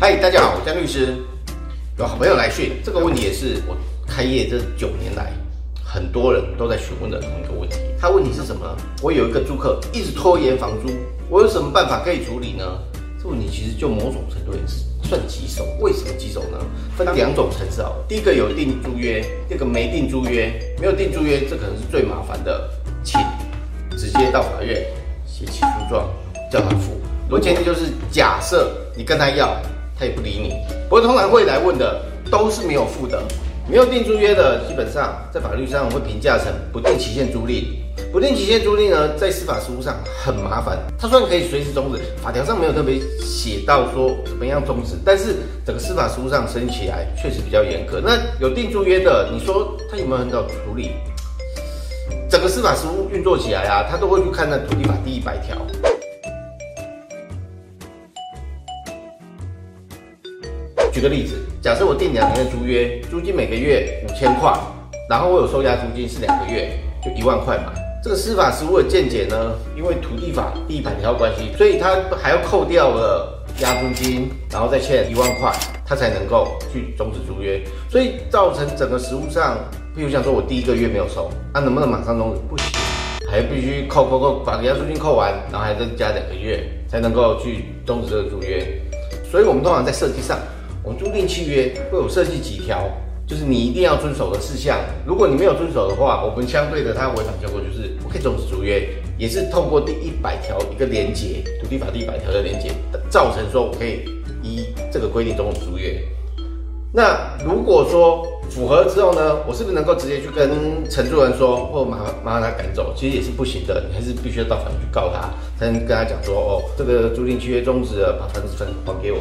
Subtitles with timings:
[0.00, 1.16] 嗨，大家好，我江律师。
[1.98, 3.76] 有好朋友来讯，这个问题也是我
[4.06, 5.32] 开业这九年来
[5.82, 7.78] 很多人都在询问的同一个问题。
[8.00, 8.76] 他问题是什么呢？
[9.02, 10.92] 我有一个租客一直拖延房租，
[11.28, 12.64] 我有什么办法可以处理呢？
[13.20, 15.66] 这问题其实就某种程度也是算棘手。
[15.80, 16.58] 为什么棘手呢？
[16.96, 17.90] 分两种层次啊。
[18.06, 20.76] 第一个有订租约，第二个没订租约。
[20.78, 22.70] 没有订租约，这可能是最麻烦的，
[23.02, 23.20] 请
[23.96, 24.80] 直接到法院
[25.26, 26.08] 写起诉状，
[26.52, 26.92] 叫他付。
[27.28, 29.60] 我前提就是假设你跟他要，
[29.98, 30.54] 他也不理你。
[30.88, 32.00] 不过通常会来问的
[32.30, 33.22] 都是没有付的，
[33.68, 37.64] 没有订租约的，基本上在法律上会评价成不定期限租赁。
[38.12, 40.78] 不定期限租赁呢，在司法实务上很麻烦。
[40.98, 48.00] 它虽然可以随时终止，法条上没有特别写到说怎么样终止，但是整个司法实务上审理起来确实比较严格。
[48.00, 50.92] 那有订租约的，你说他有没有很早处理？
[52.30, 55.56] 整个司法实务运作起来啊，他都会去看那土地法第一百条。
[60.92, 64.52] 举个例子，假设我订两年的租约，租金每个月五千块，
[65.08, 67.72] 然后我有收押租金是两个月，就一万块嘛。
[68.02, 75.52] 这个司法实务的见解呢，因为土地法第一百条关系，所以他还要扣掉了押租金，然后再欠一万块，
[75.84, 77.60] 他才能够去终止租约。
[77.90, 79.58] 所以造成整个实务上，
[79.96, 82.40] 譬如像说我第一个月没有收，那能不能马上终止？
[82.48, 82.66] 不行，
[83.30, 88.66] 还必须扣扣扣，把押租金扣完，然后还再加两个月，才能够去终止这个租约。
[89.30, 90.38] 所以我们通常在设计上。
[90.88, 92.88] 我租赁契约会有设计几条，
[93.26, 94.78] 就是你一定要遵守的事项。
[95.06, 102.70] 如果你没有遵守的话，我们相对的它违反结果就是不可以终止租约，也是透过第一百条一个连结，土地法第一百条的连结，
[103.10, 104.08] 造成说我可以
[104.42, 106.02] 依这个规定终止租约。
[106.90, 110.48] 那如果说符合之后呢，我是不是能够直接去跟
[110.88, 112.94] 承租人说，或麻麻烦他赶走？
[112.96, 115.28] 其实也是不行的，你还是必须要到法院去告他，
[115.60, 119.18] 才能跟他讲说，哦，这个租赁契约终止了，把房子分还给我。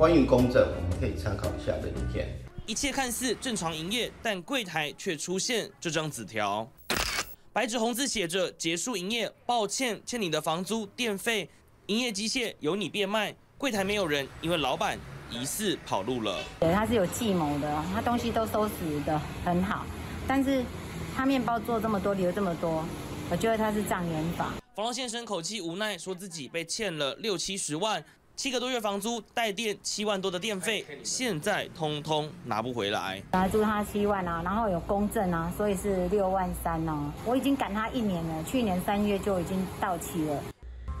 [0.00, 2.26] 关于公证，我们可以参考一下的影片。
[2.64, 6.66] 一切看似正常营业，但柜台却出现这张纸条，
[7.52, 11.50] 白纸红字写着：“结束营业，抱歉，欠你的房租、电费、
[11.88, 14.98] 营业机械由你变卖。”柜台没有人，因为老板
[15.30, 16.42] 疑似跑路了。
[16.60, 18.72] 对，他是有计谋的，他东西都收拾
[19.04, 19.84] 的很好，
[20.26, 20.64] 但是
[21.14, 22.82] 他面包做这么多，留这么多，
[23.30, 24.54] 我觉得他是障眼法。
[24.74, 28.02] 房东先生口气无奈，说自己被欠了六七十万。
[28.40, 33.22] 七个多月房租，带电七万多的电费，现在通通拿不回来。
[33.32, 37.12] 本来租他七万啊，然后有公证啊，所以是六万三哦。
[37.26, 40.42] 我已经赶他一年了，去年三月就已经到期了。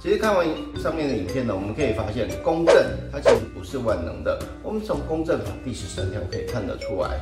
[0.00, 0.46] 其实看完
[0.76, 2.76] 上面的影片呢，我们可以发现公证
[3.10, 4.40] 它其实不是万能的。
[4.62, 7.18] 我们从公证法第十三条可以看得出来。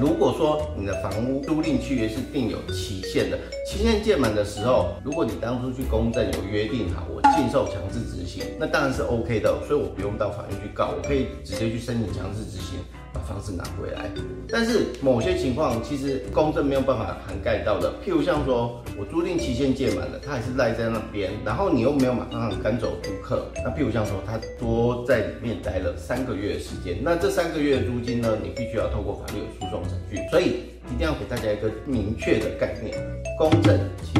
[0.00, 12.78] 如果说你的房屋租赁契约是定有期限的，期限届满的时候，如果你当初去公证有约定好我禁售强制执行，那当然是 OK 的，所以我不用到法院去告，我可以直接去申请强制执行。
[13.12, 14.10] 把房子拿回来，
[14.48, 30.62] 但是某些情况其实公证没有办法涵盖到的，譬如像说我租赁期限届满了，他还是赖在那边，然后你又没有马上赶走租客，那譬如像说他多在里面待了三个月的时间，那这三个月的租金呢，你必须要透过法律的诉讼程序，所以
[30.92, 32.96] 一定要给大家一个明确的概念，
[33.38, 34.19] 公证其。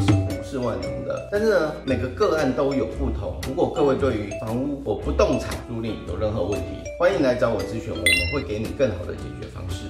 [0.50, 3.40] 是万能的，但是呢，每个个案都有不同。
[3.46, 6.66] 如果各位对于房屋或不动产租赁有任何问题，
[6.98, 9.84] 欢迎来找我咨询，我们会给你更好的解决方式。